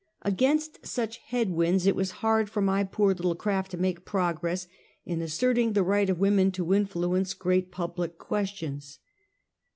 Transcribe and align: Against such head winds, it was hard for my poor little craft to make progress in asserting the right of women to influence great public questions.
Against 0.23 0.83
such 0.83 1.17
head 1.19 1.51
winds, 1.51 1.85
it 1.85 1.95
was 1.95 2.09
hard 2.25 2.49
for 2.49 2.59
my 2.59 2.83
poor 2.83 3.09
little 3.13 3.35
craft 3.35 3.69
to 3.69 3.77
make 3.77 4.03
progress 4.03 4.67
in 5.05 5.21
asserting 5.21 5.73
the 5.73 5.83
right 5.83 6.09
of 6.09 6.17
women 6.19 6.49
to 6.53 6.73
influence 6.73 7.35
great 7.35 7.69
public 7.71 8.17
questions. 8.17 8.97